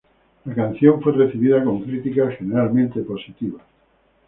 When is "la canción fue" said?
0.47-1.11